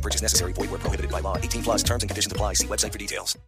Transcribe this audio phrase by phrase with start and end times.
[0.00, 0.54] No purchase necessary.
[0.54, 1.36] Void where prohibited by law.
[1.36, 2.54] 18 plus terms and conditions apply.
[2.54, 3.38] See website for details.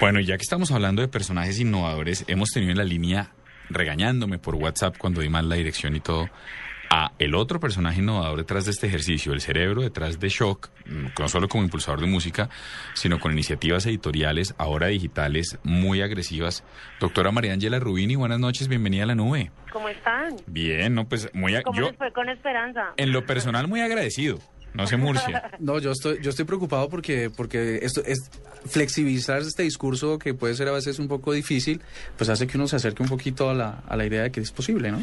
[0.00, 3.30] Bueno, ya que estamos hablando de personajes innovadores, hemos tenido en la línea
[3.68, 6.28] regañándome por WhatsApp cuando di mal la dirección y todo
[6.90, 11.06] a el otro personaje innovador detrás de este ejercicio, el cerebro detrás de Shock, mm,
[11.18, 12.48] no solo como impulsador de música,
[12.94, 16.64] sino con iniciativas editoriales, ahora digitales, muy agresivas.
[17.00, 19.50] Doctora María Ángela Rubini, buenas noches, bienvenida a la nube.
[19.72, 20.36] ¿Cómo están?
[20.46, 21.60] Bien, no, pues muy...
[21.62, 22.92] ¿Cómo yo, les fue con Esperanza?
[22.96, 24.38] en lo personal, muy agradecido.
[24.74, 25.50] No sé, Murcia.
[25.60, 28.30] No, yo estoy, yo estoy preocupado porque, porque esto es
[28.66, 31.80] flexibilizar este discurso que puede ser a veces un poco difícil,
[32.16, 34.40] pues hace que uno se acerque un poquito a la, a la idea de que
[34.40, 35.02] es posible, ¿no?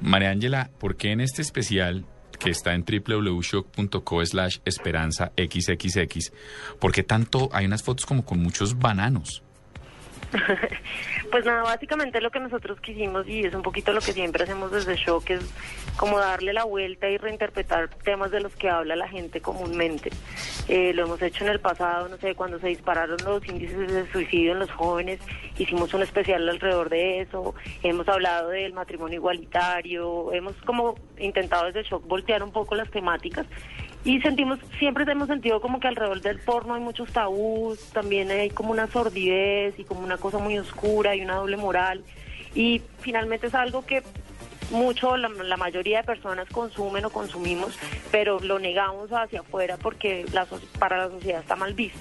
[0.00, 2.04] María Ángela, ¿por qué en este especial
[2.38, 6.32] que está en www.shock.co slash esperanza xxx,
[6.78, 9.42] por qué tanto hay unas fotos como con muchos bananos?
[11.30, 14.70] Pues nada, básicamente lo que nosotros quisimos y es un poquito lo que siempre hacemos
[14.70, 15.40] desde Shock es
[15.96, 20.10] como darle la vuelta y reinterpretar temas de los que habla la gente comúnmente.
[20.68, 24.10] Eh, lo hemos hecho en el pasado, no sé, cuando se dispararon los índices de
[24.12, 25.20] suicidio en los jóvenes,
[25.58, 31.82] hicimos un especial alrededor de eso, hemos hablado del matrimonio igualitario, hemos como intentado desde
[31.82, 33.46] Shock voltear un poco las temáticas
[34.04, 38.50] y sentimos, siempre hemos sentido como que alrededor del porno hay muchos tabús, también hay
[38.50, 42.04] como una sordidez y como una cosa muy oscura y una doble moral.
[42.54, 44.02] Y finalmente es algo que
[44.70, 47.78] mucho, la, mayoría de personas consumen o consumimos,
[48.10, 50.46] pero lo negamos hacia afuera porque la,
[50.78, 52.00] para la sociedad está mal visto.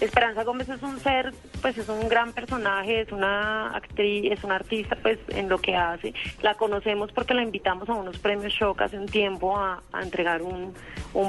[0.00, 4.56] Esperanza Gómez es un ser, pues es un gran personaje, es una actriz, es una
[4.56, 6.12] artista, pues en lo que hace.
[6.42, 10.74] La conocemos porque la invitamos a unos premios Shock hace un tiempo a, entregar un,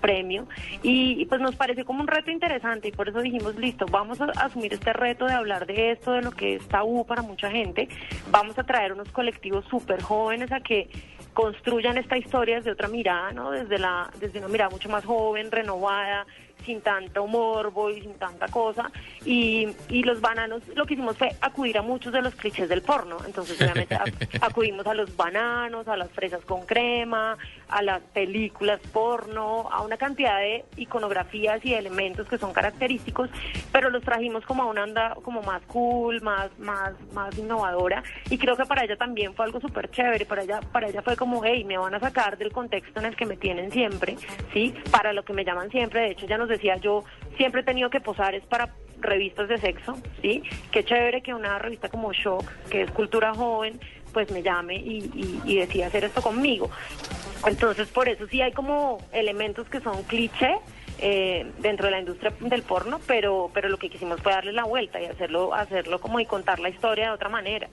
[0.00, 0.46] premio
[0.82, 4.20] y, y, pues nos pareció como un reto interesante y por eso dijimos, listo, vamos
[4.20, 7.50] a asumir este reto de hablar de esto, de lo que es tabú para mucha
[7.50, 7.88] gente.
[8.30, 10.88] Vamos a traer unos colectivos súper jóvenes a que
[11.32, 13.50] construyan esta historia desde otra mirada, ¿no?
[13.50, 16.26] Desde, la, desde una mirada mucho más joven, renovada,
[16.62, 18.90] sin tanto morbo y sin tanta cosa.
[19.24, 22.82] Y, y los bananos, lo que hicimos fue acudir a muchos de los clichés del
[22.82, 23.18] porno.
[23.26, 27.36] Entonces, obviamente, ac- acudimos a los bananos, a las fresas con crema,
[27.68, 33.30] a las películas porno, a una cantidad de iconografías y elementos que son característicos,
[33.72, 38.02] pero los trajimos como a una onda como más cool, más, más, más innovadora.
[38.30, 40.26] Y creo que para ella también fue algo súper chévere.
[40.26, 43.16] Para ella, para ella fue como, hey, me van a sacar del contexto en el
[43.16, 44.16] que me tienen siempre,
[44.52, 44.74] ¿sí?
[44.90, 46.00] Para lo que me llaman siempre.
[46.02, 47.04] De hecho, ya nos decía, yo
[47.36, 48.70] siempre he tenido que posar es para
[49.00, 50.42] revistas de sexo, ¿sí?
[50.70, 53.80] Qué chévere que una revista como Shock, que es cultura joven,
[54.12, 56.70] pues me llame y, y, y decida hacer esto conmigo.
[57.46, 60.54] Entonces, por eso sí hay como elementos que son cliché
[60.98, 64.64] eh, dentro de la industria del porno, pero, pero lo que quisimos fue darle la
[64.64, 67.68] vuelta y hacerlo, hacerlo como y contar la historia de otra manera.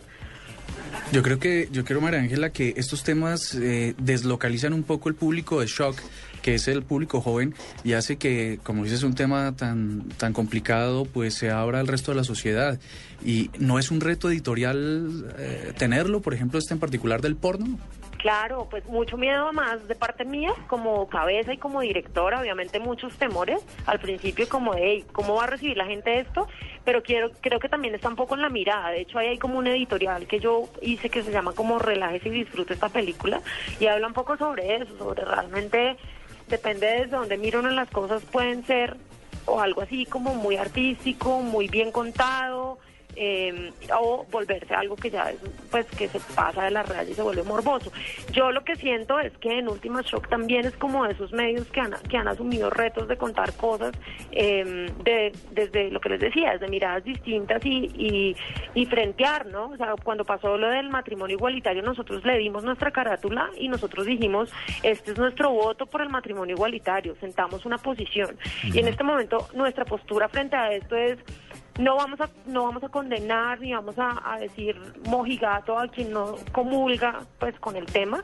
[1.11, 5.15] Yo creo que, yo creo, María Ángela, que estos temas eh, deslocalizan un poco el
[5.15, 5.99] público de shock,
[6.41, 11.05] que es el público joven, y hace que, como dices, un tema tan, tan complicado,
[11.05, 12.79] pues se abra al resto de la sociedad.
[13.25, 17.79] Y no es un reto editorial eh, tenerlo, por ejemplo, este en particular del porno.
[18.19, 23.17] Claro, pues mucho miedo más de parte mía como cabeza y como directora, obviamente muchos
[23.17, 26.45] temores al principio como de, ¿cómo va a recibir la gente esto?
[26.83, 29.37] Pero quiero, creo que también está un poco en la mirada, de hecho ahí hay
[29.37, 33.39] como un editorial que yo hice que se llama como Relájese y disfrute esta película
[33.79, 35.95] y habla un poco sobre eso, sobre realmente,
[36.49, 38.97] depende desde donde mira uno las cosas pueden ser
[39.45, 42.79] o algo así como muy artístico, muy bien contado,
[43.21, 45.37] eh, o volverse algo que ya es,
[45.69, 47.91] pues que se pasa de la raya y se vuelve morboso.
[48.31, 51.67] Yo lo que siento es que en Última Shock también es como de esos medios
[51.67, 53.91] que han, que han asumido retos de contar cosas
[54.31, 58.35] eh, de, desde lo que les decía, desde miradas distintas y, y,
[58.73, 59.71] y frentear, ¿no?
[59.71, 64.05] O sea, cuando pasó lo del matrimonio igualitario, nosotros le dimos nuestra carátula y nosotros
[64.05, 64.49] dijimos,
[64.81, 68.37] este es nuestro voto por el matrimonio igualitario, sentamos una posición.
[68.63, 71.17] Y en este momento nuestra postura frente a esto es
[71.79, 76.11] no vamos a no vamos a condenar ni vamos a, a, decir mojigato a quien
[76.11, 78.21] no comulga pues con el tema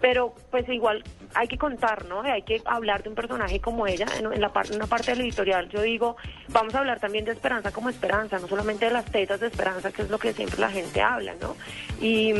[0.00, 1.02] pero pues igual
[1.34, 4.76] hay que contar no hay que hablar de un personaje como ella en, la parte
[4.76, 6.16] una parte del editorial yo digo
[6.48, 9.90] vamos a hablar también de esperanza como esperanza no solamente de las tetas de esperanza
[9.90, 11.56] que es lo que siempre la gente habla no
[12.02, 12.34] y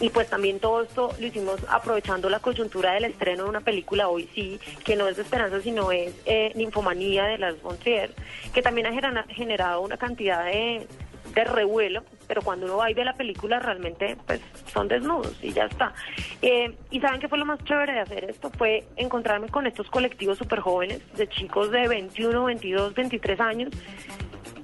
[0.00, 4.08] Y pues también todo esto lo hicimos aprovechando la coyuntura del estreno de una película
[4.08, 8.12] hoy sí, que no es esperanza, sino es eh, Ninfomanía de las Bontrier,
[8.52, 10.86] que también ha generado una cantidad de,
[11.34, 14.40] de revuelo, pero cuando uno va y ve la película realmente pues
[14.72, 15.92] son desnudos y ya está.
[16.42, 19.90] Eh, y saben qué fue lo más chévere de hacer esto, fue encontrarme con estos
[19.90, 23.70] colectivos súper jóvenes, de chicos de 21, 22, 23 años,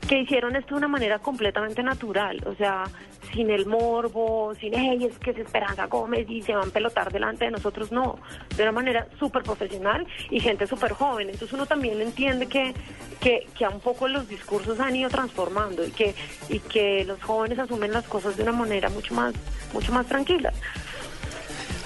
[0.09, 2.85] que hicieron esto de una manera completamente natural, o sea,
[3.33, 7.47] sin el morbo, sin ellos que se Esperanza Gómez y se van a pelotar delante
[7.47, 8.19] de nosotros, no,
[8.57, 11.29] de una manera súper profesional y gente súper joven.
[11.29, 12.75] Entonces uno también entiende que,
[13.21, 16.15] que, que a un poco los discursos han ido transformando y que,
[16.49, 19.35] y que los jóvenes asumen las cosas de una manera mucho más,
[19.73, 20.53] mucho más tranquila.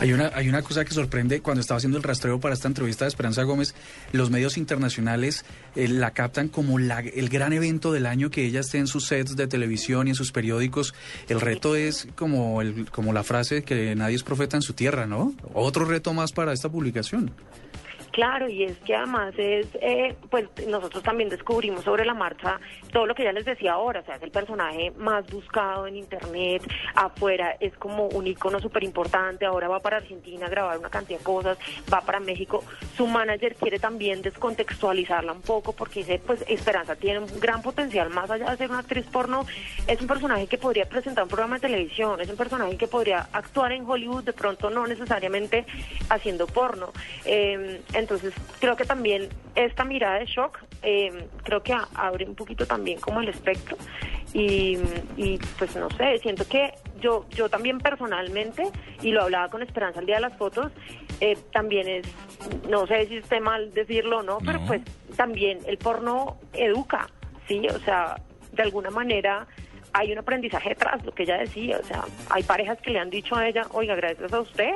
[0.04, 3.06] Hay una, hay una cosa que sorprende cuando estaba haciendo el rastreo para esta entrevista
[3.06, 3.74] de Esperanza Gómez,
[4.12, 5.46] los medios internacionales
[5.76, 9.06] eh, la captan como la, el gran evento del año que ella esté en sus
[9.06, 10.92] sets de televisión y en sus periódicos.
[11.26, 15.06] El reto es como, el, como la frase que nadie es profeta en su tierra,
[15.06, 15.32] ¿no?
[15.54, 17.30] Otro reto más para esta publicación.
[18.14, 22.60] Claro, y es que además es, eh, pues nosotros también descubrimos sobre la marcha
[22.92, 25.96] todo lo que ya les decía ahora, o sea, es el personaje más buscado en
[25.96, 26.62] internet,
[26.94, 31.18] afuera es como un icono súper importante, ahora va para Argentina a grabar una cantidad
[31.18, 31.58] de cosas,
[31.92, 32.62] va para México,
[32.96, 38.10] su manager quiere también descontextualizarla un poco porque dice, pues Esperanza tiene un gran potencial,
[38.10, 39.44] más allá de ser una actriz porno,
[39.88, 43.28] es un personaje que podría presentar un programa de televisión, es un personaje que podría
[43.32, 45.66] actuar en Hollywood, de pronto no necesariamente
[46.10, 46.92] haciendo porno.
[47.24, 52.66] Eh, entonces, creo que también esta mirada de shock, eh, creo que abre un poquito
[52.66, 53.76] también como el espectro.
[54.34, 54.76] Y,
[55.58, 58.64] pues no sé, siento que yo, yo también personalmente,
[59.00, 60.70] y lo hablaba con Esperanza el día de las fotos,
[61.20, 62.06] eh, también es,
[62.68, 64.82] no sé si esté mal decirlo o no, pero pues
[65.16, 67.08] también el porno educa,
[67.46, 67.66] ¿sí?
[67.68, 68.20] O sea,
[68.52, 69.46] de alguna manera
[69.92, 73.10] hay un aprendizaje detrás, lo que ella decía, o sea, hay parejas que le han
[73.10, 74.72] dicho a ella, oiga, gracias a usted,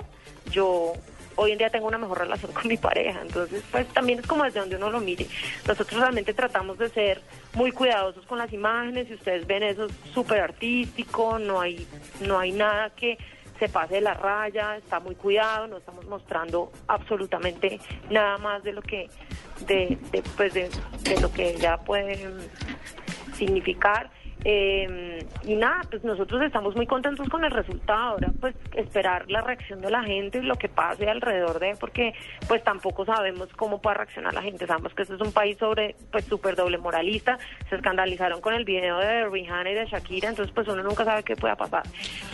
[0.52, 0.92] yo
[1.38, 3.20] hoy en día tengo una mejor relación con mi pareja.
[3.22, 5.26] Entonces, pues también es como desde donde uno lo mire.
[5.66, 7.22] Nosotros realmente tratamos de ser
[7.54, 9.06] muy cuidadosos con las imágenes.
[9.06, 11.86] Si ustedes ven eso es súper artístico, no hay,
[12.20, 13.18] no hay nada que
[13.58, 17.80] se pase de la raya, está muy cuidado, no estamos mostrando absolutamente
[18.10, 19.08] nada más de lo que
[19.66, 20.70] de, de, pues de,
[21.02, 22.18] de lo que ya puede
[23.36, 24.10] significar.
[24.50, 27.98] Eh, y nada, pues nosotros estamos muy contentos con el resultado.
[27.98, 32.14] Ahora, pues esperar la reacción de la gente y lo que pase alrededor de, porque
[32.46, 34.66] pues tampoco sabemos cómo puede reaccionar la gente.
[34.66, 37.38] Sabemos que este es un país sobre, pues súper doble moralista.
[37.68, 41.24] Se escandalizaron con el video de Rihanna y de Shakira, entonces pues uno nunca sabe
[41.24, 41.82] qué pueda pasar.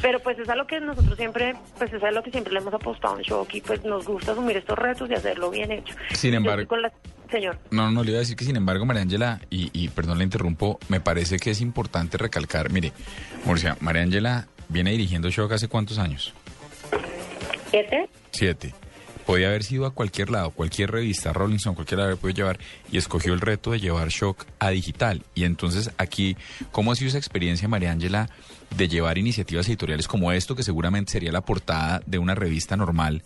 [0.00, 2.60] Pero pues es a lo que nosotros siempre, pues es a lo que siempre le
[2.60, 5.96] hemos apostado en Shock y pues nos gusta asumir estos retos y hacerlo bien hecho.
[6.12, 6.76] Sin embargo.
[7.30, 7.58] Señor.
[7.70, 10.24] No, no, le iba a decir que sin embargo, María Ángela, y, y perdón, le
[10.24, 12.92] interrumpo, me parece que es importante recalcar, mire,
[13.44, 16.32] Murcia, María Ángela viene dirigiendo Shock hace cuántos años?
[17.70, 18.08] ¿Siete?
[18.30, 18.74] Siete.
[19.26, 22.58] Podía haber sido a cualquier lado, cualquier revista, Rolling Stone, cualquiera la puede llevar,
[22.92, 25.22] y escogió el reto de llevar Shock a digital.
[25.34, 26.36] Y entonces aquí,
[26.72, 28.28] ¿cómo ha sido esa experiencia, María Ángela,
[28.76, 33.22] de llevar iniciativas editoriales como esto, que seguramente sería la portada de una revista normal,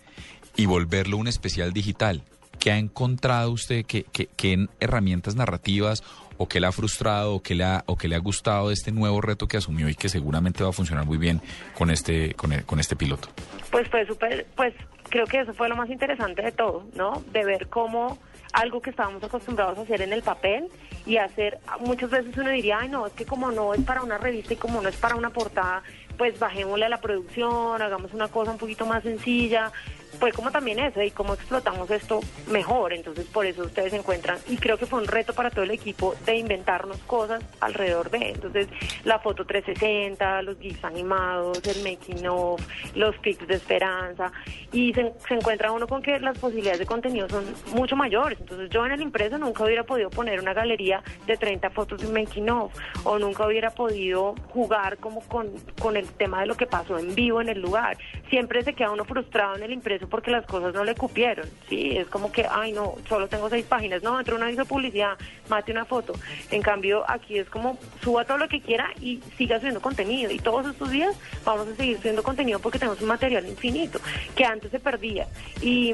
[0.55, 2.23] y volverlo un especial digital?
[2.59, 3.85] ¿Qué ha encontrado usted?
[3.85, 6.03] ¿Qué, qué, herramientas narrativas
[6.37, 8.73] o qué le ha frustrado o qué le ha, o qué le ha gustado de
[8.73, 11.41] este nuevo reto que asumió y que seguramente va a funcionar muy bien
[11.77, 13.29] con este, con, e, con este piloto?
[13.71, 14.73] Pues fue súper, pues
[15.09, 17.23] creo que eso fue lo más interesante de todo, ¿no?
[17.31, 18.19] De ver cómo
[18.53, 20.67] algo que estábamos acostumbrados a hacer en el papel
[21.05, 24.17] y hacer, muchas veces uno diría, ay no, es que como no es para una
[24.17, 25.83] revista y como no es para una portada,
[26.17, 29.71] pues bajémosle a la producción, hagamos una cosa un poquito más sencilla,
[30.19, 32.93] pues como también eso y cómo explotamos esto mejor.
[32.93, 35.71] Entonces por eso ustedes se encuentran y creo que fue un reto para todo el
[35.71, 38.29] equipo de inventarnos cosas alrededor de.
[38.29, 38.67] Entonces
[39.03, 42.61] la foto 360, los GIFs animados, el making of,
[42.95, 44.31] los pics de esperanza
[44.71, 48.39] y se, encuentra uno con que las posibilidades de contenido son mucho mayores.
[48.39, 52.07] Entonces yo en el impreso nunca hubiera podido poner una galería de 30 fotos de
[52.07, 52.73] making of
[53.03, 55.49] o nunca hubiera podido jugar como con,
[55.79, 57.97] con el tema de lo que pasó en vivo en el lugar.
[58.29, 61.97] Siempre se queda uno frustrado en el impreso porque las cosas no le cupieron, ¿sí?
[61.97, 65.17] Es como que, ay, no, solo tengo seis páginas, no, entró una aviso de publicidad,
[65.49, 66.13] mate una foto.
[66.51, 70.31] En cambio, aquí es como, suba todo lo que quiera y siga subiendo contenido.
[70.31, 71.15] Y todos estos días
[71.45, 73.99] vamos a seguir subiendo contenido porque tenemos un material infinito
[74.35, 75.27] que antes se perdía.
[75.61, 75.93] Y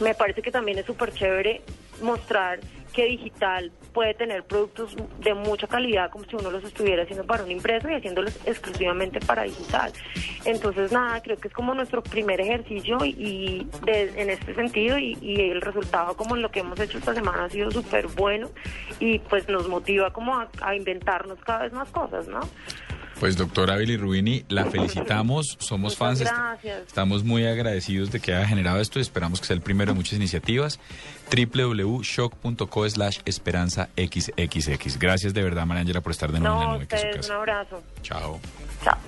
[0.00, 1.62] me parece que también es súper chévere
[2.02, 2.60] mostrar
[2.92, 7.44] que digital puede tener productos de mucha calidad como si uno los estuviera haciendo para
[7.44, 9.92] una empresa y haciéndolos exclusivamente para digital.
[10.44, 15.60] Entonces, nada, creo que es como nuestro primer ejercicio y, en este sentido y, el
[15.60, 18.48] resultado como lo que hemos hecho esta semana ha sido súper bueno
[18.98, 22.40] y pues nos motiva como a inventarnos cada vez más cosas, ¿no?
[23.20, 26.86] Pues doctora Billy la felicitamos, somos fans, gracias.
[26.86, 29.96] estamos muy agradecidos de que haya generado esto y esperamos que sea el primero de
[29.96, 30.78] muchas iniciativas.
[31.30, 34.98] www.shock.co slash esperanza xxx.
[34.98, 36.86] Gracias de verdad, María Angela, por estar de nuevo en la nube.
[36.86, 37.82] que es su ustedes, un abrazo.
[38.02, 38.40] Chao.
[38.84, 38.98] Chao.